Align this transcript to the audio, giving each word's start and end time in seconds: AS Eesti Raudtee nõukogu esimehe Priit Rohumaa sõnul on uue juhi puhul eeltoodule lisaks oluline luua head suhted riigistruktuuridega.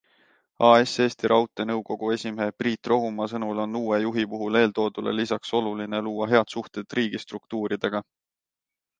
AS 0.67 0.91
Eesti 1.03 1.27
Raudtee 1.31 1.65
nõukogu 1.71 2.07
esimehe 2.13 2.53
Priit 2.61 2.89
Rohumaa 2.91 3.27
sõnul 3.33 3.61
on 3.65 3.77
uue 3.79 3.99
juhi 4.03 4.25
puhul 4.31 4.57
eeltoodule 4.61 5.13
lisaks 5.17 5.53
oluline 5.59 5.99
luua 6.07 6.29
head 6.31 6.53
suhted 6.55 6.97
riigistruktuuridega. 7.01 8.03